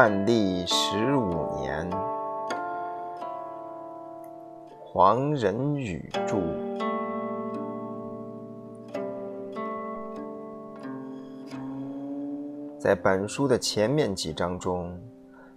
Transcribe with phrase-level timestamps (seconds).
[0.00, 1.90] 万历十五年，
[4.82, 6.38] 黄仁宇著。
[12.78, 14.98] 在本书的前面几章中，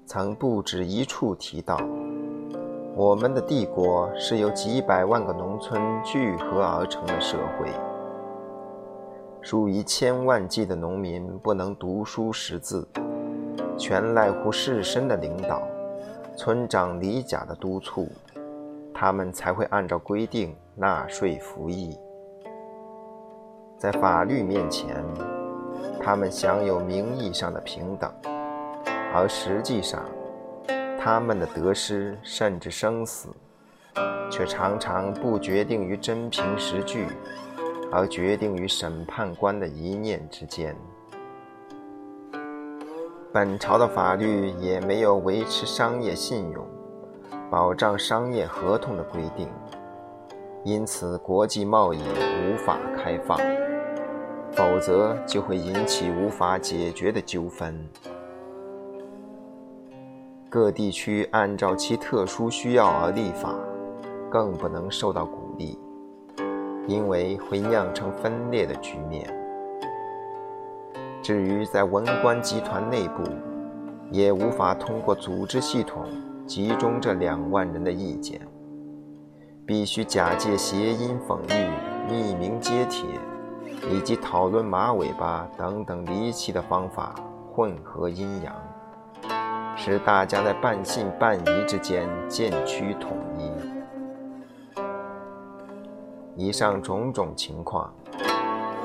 [0.05, 1.78] 曾不止一处提到，
[2.98, 7.70] 我们的帝国是由几百万个农村聚合而成的社会。
[9.41, 12.86] 数以千万计的农民不能读书识字，
[13.77, 15.62] 全赖乎士绅的领导、
[16.36, 18.08] 村长李甲的督促，
[18.94, 21.97] 他们才会按照规定纳税服役。
[23.78, 25.03] 在法律面前，
[26.02, 28.12] 他们享有名义上的平等，
[29.14, 30.03] 而实际上，
[31.00, 33.30] 他们的得失甚至生死，
[34.31, 37.08] 却常常不决定于真凭实据。
[37.95, 40.75] 而决定于审判官的一念之间。
[43.34, 46.64] 本朝的法律也没有维持商业信用、
[47.50, 49.50] 保障商业合同的规定，
[50.64, 53.40] 因此国际贸易无法开放，
[54.52, 57.75] 否则就会引起无法解决的纠纷。
[60.47, 63.56] 各地区按照其特殊需要而立法，
[64.30, 65.80] 更不能受到鼓励。
[66.86, 69.42] 因为会酿成分裂的局面。
[71.23, 73.23] 至于在文官集团内部，
[74.11, 76.05] 也无法通过组织系统
[76.45, 78.41] 集中这两万人的意见，
[79.66, 83.05] 必须假借谐音讽喻、匿名揭帖，
[83.89, 87.16] 以及讨论马尾巴等等离奇的方法
[87.53, 88.53] 混合阴阳，
[89.78, 93.50] 使大家在半信半疑之间渐趋统一。
[96.35, 97.94] 以上种种情况，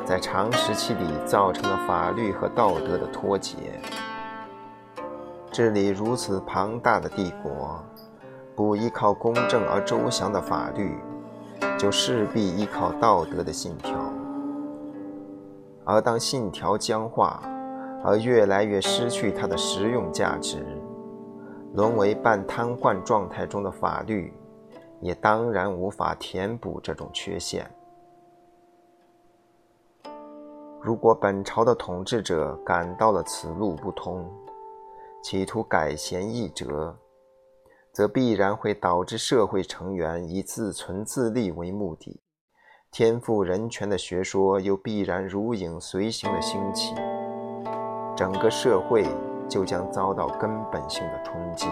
[0.09, 3.79] 在长时期里造成了法律和道德的脱节。
[5.53, 7.79] 治理如此庞大的帝国，
[8.57, 10.97] 不依靠公正而周详的法律，
[11.77, 13.99] 就势必依靠道德的信条。
[15.85, 17.43] 而当信条僵化，
[18.03, 20.65] 而越来越失去它的实用价值，
[21.75, 24.33] 沦为半瘫痪状态中的法律。
[25.03, 27.71] 也当然无法填补这种缺陷。
[30.89, 34.27] 如果本朝的统治者感到了此路不通，
[35.23, 36.97] 企图改弦易辙，
[37.93, 42.23] 则必然会导致社会成员以自存自立为目的，
[42.91, 46.95] 天赋人权的学说又必然如影随形的兴起，
[48.17, 49.07] 整个社会
[49.47, 51.67] 就将遭到根本性的冲击。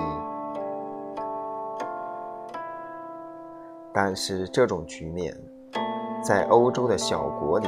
[3.95, 5.35] 但是这种局面，
[6.23, 7.67] 在欧洲的小国里，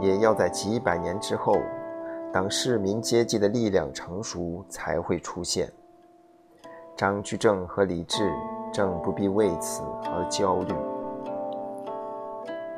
[0.00, 1.56] 也要在几百年之后，
[2.32, 5.72] 当市民阶级的力量成熟才会出现。
[6.96, 8.30] 张居正和李治
[8.72, 10.74] 正不必为此而焦虑。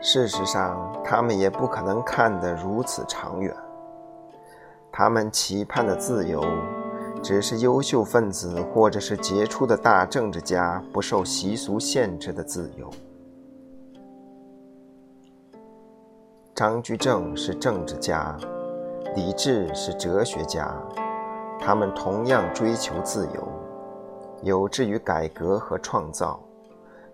[0.00, 3.54] 事实上，他们也不可能看得如此长远。
[4.92, 6.44] 他们期盼的自由。
[7.22, 12.90] 只是优秀分子或者是杰出的大政治家不受习俗限制的自由。
[16.60, 18.36] 张居正是政治家，
[19.16, 20.70] 李治是哲学家，
[21.58, 23.48] 他们同样追求自由，
[24.42, 26.38] 有志于改革和创造，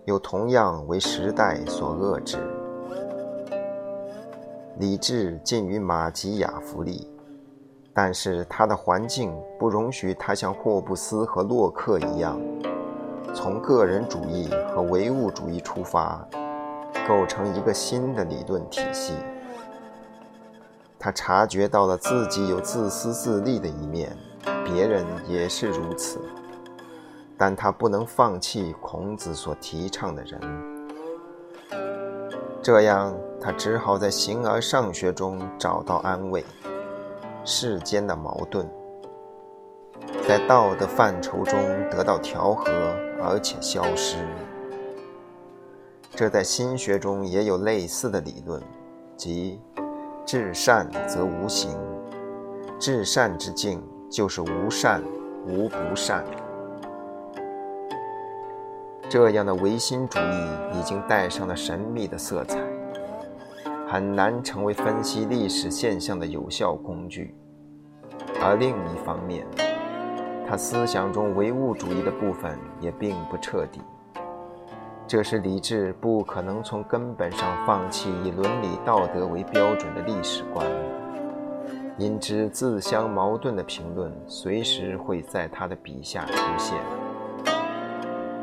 [0.03, 2.37] 又同样为时代所遏制。
[4.79, 7.09] 李治近于马吉亚夫利。
[7.93, 12.37] 但是他的环境不容许他像霍布斯和洛克一样，
[13.33, 16.27] 从个人主义和唯物主义出发，
[17.07, 19.13] 构成一个新的理论体系。
[20.99, 24.17] 他察觉到了自己有自私自利的一面，
[24.65, 26.19] 别人也是如此，
[27.37, 30.41] 但他不能放弃孔子所提倡的人。
[32.63, 36.43] 这样，他只好在形而上学中找到安慰。
[37.45, 38.69] 世间的矛盾，
[40.27, 41.57] 在道德范畴中
[41.89, 42.65] 得到调和，
[43.23, 44.17] 而且消失。
[46.13, 48.61] 这在心学中也有类似的理论，
[49.15, 49.61] 即
[50.27, 51.71] 至善则无形，
[52.77, 55.01] 至善之境就是无善
[55.47, 56.21] 无不善。
[59.07, 62.59] 这样的唯心主义已经带上了神秘的色彩。
[63.87, 67.33] 很难成为分析历史现象的有效工具，
[68.41, 69.47] 而另一方面，
[70.45, 73.79] 他思想中唯物主义的部分也并不彻底。
[75.07, 80.67] 这是理智不可能从根本上放弃以伦理道德为标准的历史观。
[81.97, 86.77] 因之自相矛盾的评论随时会在他的笔下出现。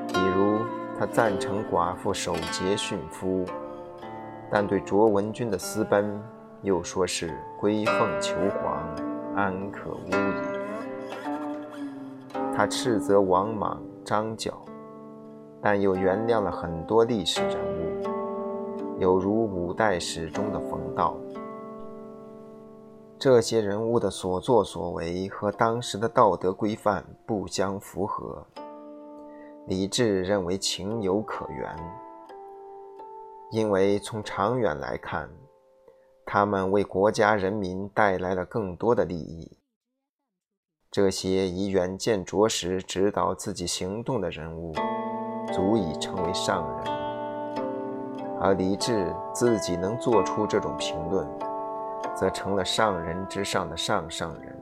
[0.09, 0.61] 比如，
[0.99, 3.45] 他赞成寡妇守节殉夫，
[4.51, 6.19] 但对卓文君的私奔
[6.63, 8.83] 又说是归凤求凰，
[9.37, 10.17] 安可无也。
[12.57, 14.55] 他斥责王莽、张角，
[15.65, 21.17] 但又原谅了很多历史人物，有如五代史中的冯道。
[23.19, 28.47] 这些人物的所作所为和当时的道德规范不相符合。
[29.67, 31.75] 李治认为情有可原，
[33.51, 35.31] 因为从长远来看，
[36.27, 39.57] 他们为国家人民带来了更多的利益。
[40.91, 44.75] 这些以远见卓识指导自己行动的人物，
[45.52, 46.94] 足以成为上人，
[48.41, 51.26] 而李治自己能做出这种评论。
[52.14, 54.56] 则成了上人之上的上上人。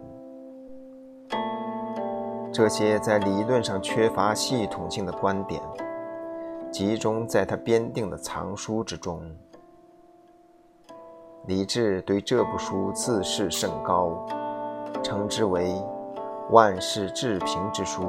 [2.50, 5.60] 这些在理论上缺乏系统性的观点，
[6.70, 9.20] 集中在他编定的藏书之中。
[11.46, 14.24] 李治对这部书自视甚高，
[15.02, 15.74] 称之为
[16.52, 18.02] “万世治平之书”，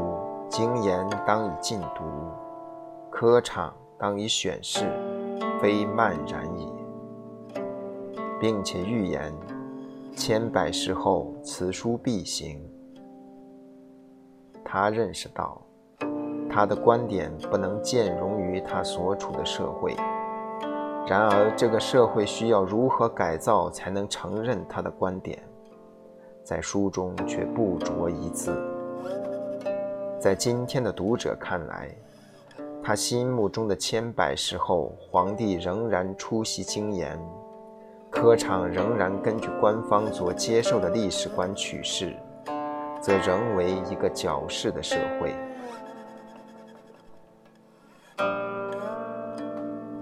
[0.47, 2.03] 经言当以尽读，
[3.15, 4.91] 科场当以选示，
[5.61, 6.67] 非漫然也。
[8.41, 9.31] 并且预言，
[10.15, 12.59] 千百世后此书必行。
[14.65, 15.61] 他认识到，
[16.49, 19.95] 他的观点不能兼容于他所处的社会。
[21.07, 25.37] 然而，这个社会需要如何改造才能承认他的观点，
[26.43, 28.59] 在书中却不着一字。
[30.19, 31.95] 在今天的读者看来，
[32.85, 37.17] 他心目中的千百世后皇帝仍然出席经言。
[38.11, 42.13] 科场仍然根据官方所接受的历史观取士，
[43.01, 45.33] 则仍为一个矫饰的社会。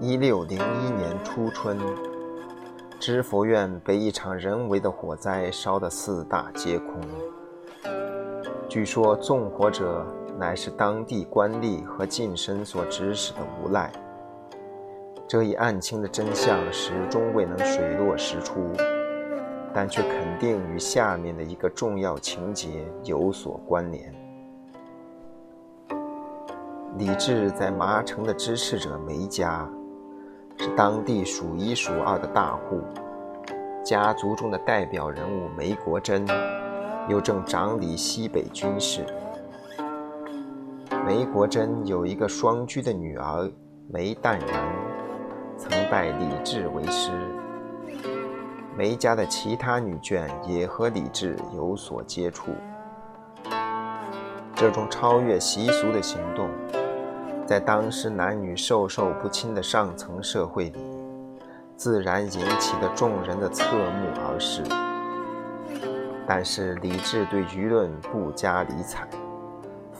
[0.00, 1.78] 一六零一年初春，
[2.98, 7.00] 知佛院被一场人为的火灾烧得四大皆空。
[8.68, 10.04] 据说纵火者
[10.42, 13.92] 乃是当地官吏和近身所指使的无赖。
[15.28, 18.72] 这一案情的真相始终未能水落石出，
[19.72, 24.12] 但却肯定与下面的一个重要情节有所关联。
[26.98, 29.70] 李治在麻城的支持者梅家，
[30.56, 32.80] 是当地数一数二的大户，
[33.84, 36.26] 家族中的代表人物梅国珍，
[37.08, 39.06] 又正掌理西北军事。
[41.04, 43.50] 梅国珍有一个双居的女儿
[43.90, 44.72] 梅淡然。
[45.58, 47.10] 曾拜李治为师，
[48.76, 52.52] 梅家的其他女眷也和李治有所接触。
[54.54, 56.48] 这种超越习俗的行动，
[57.46, 60.80] 在当时男女授受不亲的上层社会里，
[61.76, 64.62] 自然引起了众人的侧目而视。
[66.26, 69.06] 但是李治对舆论不加理睬，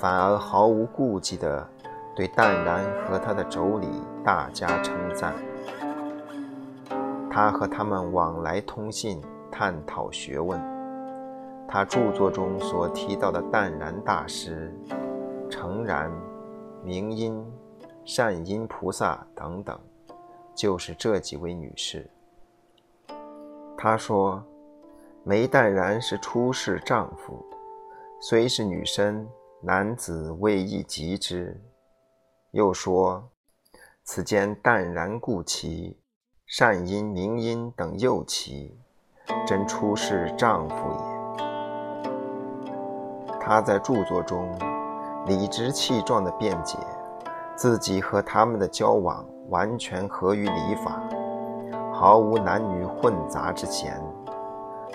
[0.02, 1.64] 反而毫无顾忌地
[2.12, 3.86] 对淡然和他的妯娌
[4.24, 5.32] 大加称赞。
[7.30, 10.60] 他和他们往来通信，探讨学问。
[11.68, 14.76] 他著作中所提到的淡然大师、
[15.48, 16.10] 诚然、
[16.82, 17.40] 明音、
[18.04, 19.78] 善音菩萨等等，
[20.52, 22.10] 就是这几位女士。
[23.78, 24.42] 他说
[25.22, 27.46] ：“梅淡然是出世丈夫，
[28.20, 29.24] 虽是女身，
[29.62, 31.58] 男子未易及之。”
[32.52, 33.30] 又说
[34.04, 35.96] ：“此间淡然故奇。”
[36.44, 38.76] 善音、明音等幼妻，
[39.46, 40.98] 真出世丈夫也。
[43.40, 44.46] 他在著作中
[45.26, 46.76] 理直气壮地辩解，
[47.56, 51.02] 自己和他们的交往完全合于礼法，
[51.90, 53.98] 毫无男女混杂之嫌。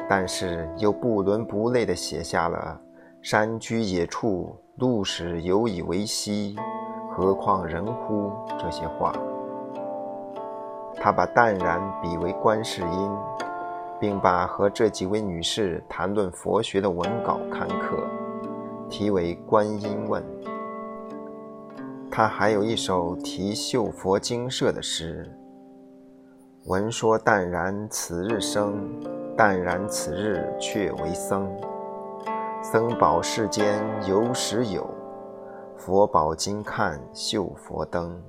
[0.07, 2.79] 但是又不伦不类地写下了
[3.29, 6.55] “山居野处，路使犹以为稀，
[7.11, 9.11] 何况人乎”这些话。
[10.95, 13.11] 他把淡然比为观世音，
[13.99, 17.97] 并把和这几位女士谈论佛学的文稿刊刻，
[18.87, 20.23] 题为《观音问》。
[22.09, 25.29] 他还有一首题绣佛精舍的诗
[26.67, 28.89] ：“闻说淡然此日生，
[29.35, 31.45] 淡然此日却为僧。
[32.69, 34.85] 僧宝世间有时有，
[35.77, 38.21] 佛宝今看绣佛灯。”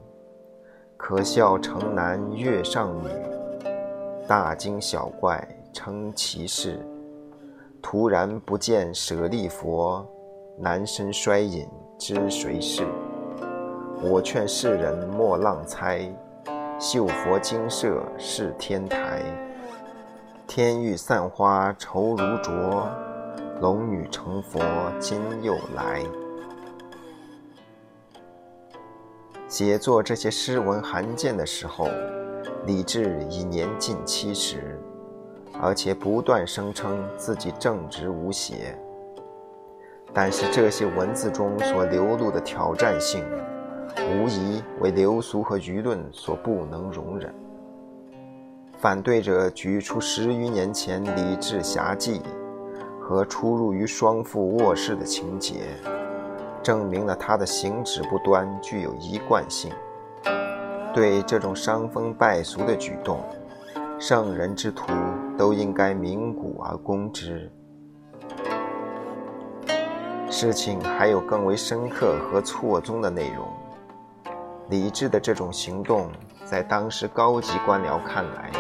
[0.96, 3.08] 可笑城南月上女，
[4.28, 6.78] 大惊小怪称其事。
[7.82, 10.06] 突然不见舍利佛，
[10.56, 11.68] 男身衰隐，
[11.98, 12.86] 知谁是？
[14.00, 16.08] 我劝世人莫浪猜，
[16.78, 19.20] 绣佛精舍是天台。
[20.46, 22.86] 天欲散花愁如灼，
[23.60, 24.60] 龙女成佛
[25.00, 26.04] 今又来。
[29.48, 31.88] 写作这些诗文函件的时候，
[32.66, 34.78] 李治已年近七十，
[35.60, 38.78] 而且不断声称自己正直无邪。
[40.14, 43.24] 但是这些文字中所流露的挑战性，
[43.96, 47.34] 无疑为流俗和舆论所不能容忍。
[48.78, 52.20] 反对者举出十余年前李治侠妓
[53.08, 55.62] 和出入于双父卧室的情节，
[56.62, 59.72] 证明了他的行止不端具有一贯性。
[60.92, 63.24] 对这种伤风败俗的举动，
[63.98, 64.92] 圣人之徒
[65.38, 67.50] 都应该鸣鼓而攻之。
[70.28, 73.48] 事情还有更为深刻和错综的内容。
[74.68, 76.10] 李治的这种行动，
[76.44, 78.50] 在当时高级官僚看来。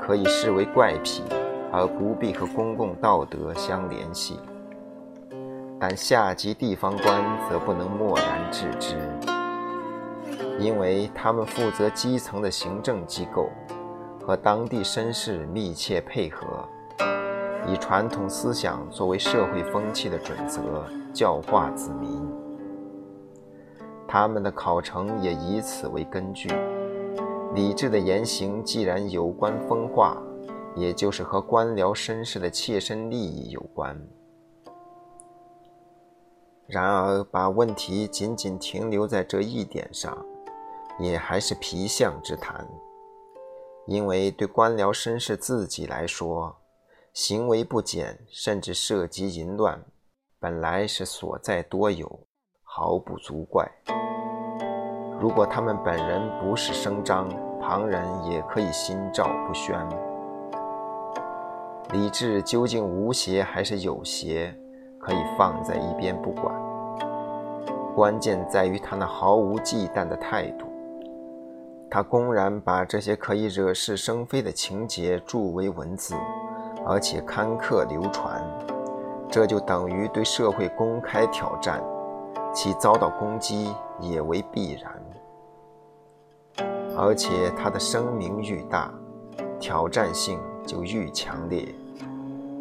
[0.00, 1.22] 可以视为怪癖，
[1.72, 4.38] 而不必和公共道德相联系。
[5.80, 8.96] 但下级地方官则不能漠然置之，
[10.58, 13.48] 因为他们负责基层的行政机构，
[14.26, 16.68] 和当地绅士密切配合，
[17.66, 22.28] 以传统思想作为社会风气的准则，教化子民。
[24.08, 26.48] 他们的考成也以此为根据。
[27.54, 30.16] 李治的言行既然有关风化，
[30.78, 34.00] 也就是和官僚绅士的切身利益有关。
[36.66, 40.24] 然而，把问题仅仅停留在这一点上，
[40.98, 42.68] 也还是皮相之谈。
[43.86, 46.54] 因为对官僚绅士自己来说，
[47.14, 49.82] 行为不检甚至涉及淫乱，
[50.38, 52.26] 本来是所在多有，
[52.62, 53.66] 毫不足怪。
[55.18, 59.74] 如果他们本人不是声张，旁人也可以心照不宣。
[61.92, 64.54] 李治究竟无邪还是有邪，
[64.98, 66.54] 可以放在一边不管。
[67.94, 70.66] 关键在于他那毫无忌惮的态度。
[71.90, 76.14] 他公然把这些可以惹是生非的情节著为文字，
[76.86, 78.44] 而且刊刻流传，
[79.30, 81.82] 这就等于对社会公开挑战，
[82.52, 84.92] 其遭到攻击也为必然。
[86.98, 88.92] 而且他的声名愈大，
[89.58, 91.74] 挑战性就愈强烈，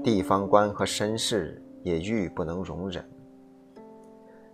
[0.07, 3.03] 地方官和绅士也愈不能容忍，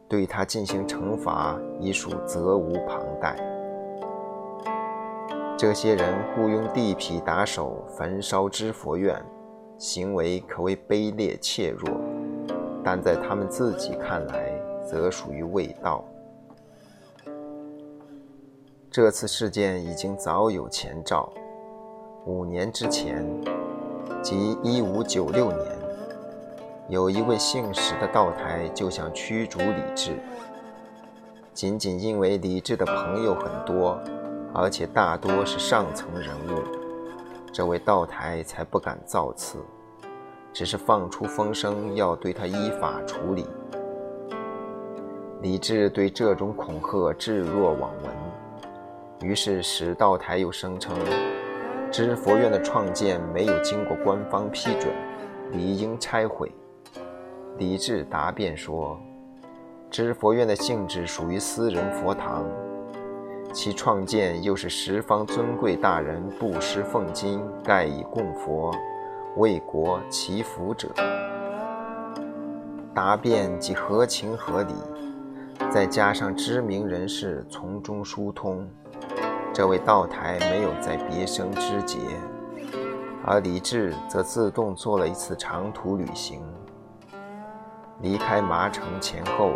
[0.10, 3.36] 对他进行惩罚已属责无旁贷。
[5.56, 9.24] 这些人雇佣地痞打手焚烧知佛院，
[9.78, 12.02] 行为可谓卑劣怯弱，
[12.84, 16.04] 但在他们自己看来，则属于未道。
[18.90, 21.32] 这次事件已经早有前兆。
[22.26, 23.24] 五年之前，
[24.22, 25.78] 即一五九六年，
[26.90, 30.12] 有一位姓史的道台就想驱逐李治，
[31.54, 34.00] 仅仅因为李治的朋友很多，
[34.54, 36.62] 而且大多是上层人物，
[37.52, 39.58] 这位道台才不敢造次，
[40.52, 43.46] 只是放出风声要对他依法处理。
[45.42, 48.14] 李治对这种恐吓置若罔闻。
[49.22, 50.94] 于是史道台又声称，
[51.94, 54.92] 知佛院的创建没有经过官方批准，
[55.52, 56.52] 理应拆毁。
[57.60, 59.00] 李治答辩说，
[59.92, 62.48] 知佛院的性质属于私人佛堂，
[63.54, 68.74] 其创建又是十方尊贵大人布施奉金，盖以供佛，
[69.38, 70.90] 为国祈福者。
[72.92, 74.74] 答辩既合情合理，
[75.70, 78.68] 再加上知名人士从中疏通。
[79.54, 82.00] 这位道台没有再别生枝节，
[83.24, 86.42] 而李治则自动做了一次长途旅行，
[88.02, 89.54] 离开麻城前后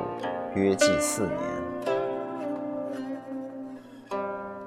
[0.54, 1.40] 约计四年。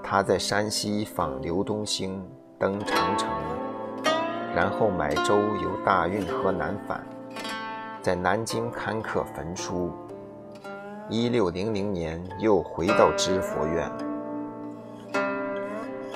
[0.02, 2.20] 他在山西访刘东兴，
[2.58, 3.28] 登长城，
[4.52, 7.06] 然后买舟由大运河南返，
[8.02, 9.92] 在南京刊刻焚书。
[11.08, 13.88] 一六零零年又回到知佛院。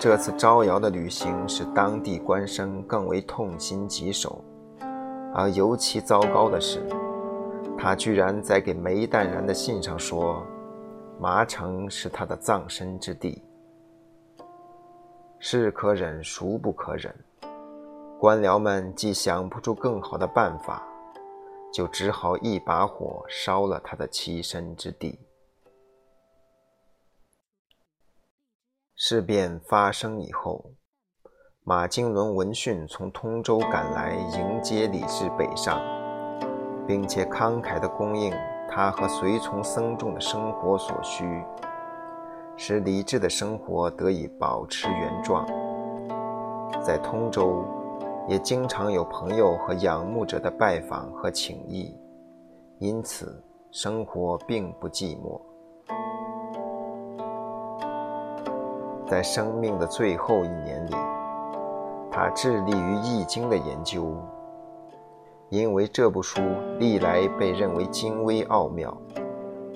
[0.05, 4.45] 这次招摇的旅行使当地官绅更为痛心疾首，
[5.33, 6.87] 而尤其糟糕的是，
[7.79, 10.47] 他居然在给梅淡然的信上说，
[11.19, 13.43] 麻城是他的葬身之地。
[15.39, 17.11] 是可忍，孰不可忍？
[18.21, 20.87] 官僚们既想不出更好的办法，
[21.73, 25.19] 就只好一把火烧了他的栖身之地。
[29.07, 30.65] 事变发生以后，
[31.63, 35.79] 马经纶闻讯从通州赶来迎接李治北上，
[36.87, 38.33] 并且慷慨地供应
[38.67, 41.23] 他和随从僧众的生活所需，
[42.57, 45.47] 使李治的生活得以保持原状。
[46.83, 47.63] 在通州，
[48.27, 51.95] 也经常有朋友和仰慕者的拜访和请益，
[52.79, 55.39] 因此生活并不寂寞。
[59.07, 60.95] 在生命的最后一年里，
[62.11, 64.17] 他致力于《易经》的研究，
[65.51, 66.41] 因为这部书
[66.79, 68.97] 历来被认为精微奥妙，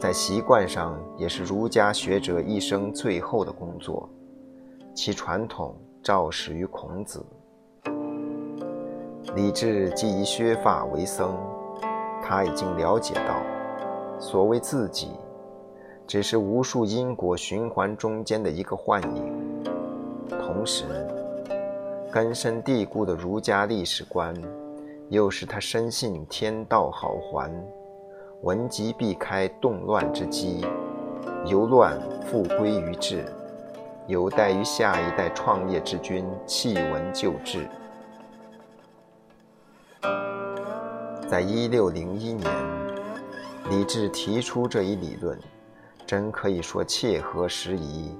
[0.00, 4.08] 在习惯上也是儒家学者一生最后的工作，
[4.94, 5.74] 其传统。
[6.00, 7.26] 肇始于孔子。
[9.34, 11.36] 李治既以削发为僧，
[12.22, 13.42] 他已经了解到，
[14.18, 15.10] 所谓自己，
[16.08, 19.62] 只是无数因果循环中间的一个幻影。
[20.30, 20.84] 同时，
[22.10, 24.34] 根深蒂固的儒家历史观，
[25.10, 27.52] 又使他深信天道好还，
[28.40, 30.66] 文极必开动乱之机，
[31.44, 33.26] 由乱复归于治。
[34.06, 37.68] 有待于下一代创业之君弃文就治。
[41.28, 42.50] 在一六零一年，
[43.68, 45.38] 李治提出这一理论，
[46.08, 48.16] 真可以说切合时宜，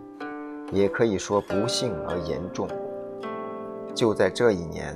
[0.70, 2.68] 也可以说不幸而严重。
[3.94, 4.94] 就在这一年，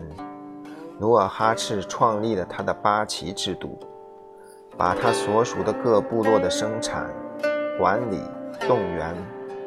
[0.99, 3.79] 努尔哈赤创立了他的八旗制度，
[4.77, 7.09] 把他所属的各部落的生产、
[7.79, 8.21] 管理、
[8.69, 9.17] 动员、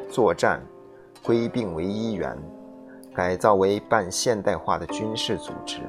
[0.08, 0.62] 作战。
[1.24, 2.38] 归并为一元，
[3.12, 5.80] 改造为半现代化的军事组织。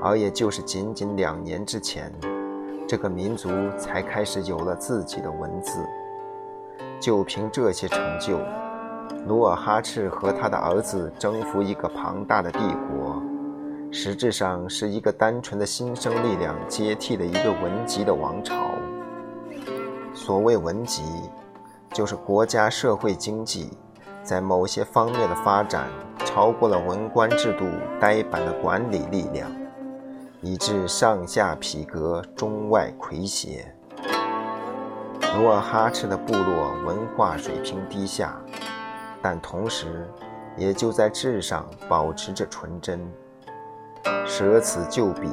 [0.00, 2.12] 而也就是仅仅两年之前，
[2.90, 3.48] 这个民族
[3.78, 5.78] 才开始有了自己的文字。
[6.98, 8.40] 就凭这些成就，
[9.24, 13.22] 努尔哈赤和他的儿子征服一个庞大的帝国，
[13.92, 18.56] 实质上是一个单纯的新生力量接替了一个文集的王朝。
[20.12, 21.04] 所谓文集。
[21.92, 23.68] 就是国家社会经济
[24.22, 25.88] 在某些方面的发展
[26.24, 27.66] 超过了文官制度
[28.00, 29.50] 呆板的管理力量，
[30.42, 33.74] 以致上下匹革、中外魁邪。
[35.36, 38.40] 努尔哈赤的部落文化水平低下，
[39.20, 40.08] 但同时
[40.56, 43.00] 也就在质上保持着纯真。
[44.26, 45.28] 舍此就彼，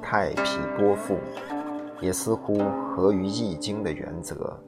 [0.00, 1.18] 太皮波腹，
[2.00, 2.58] 也似乎
[2.94, 4.58] 合于《易经》的原则。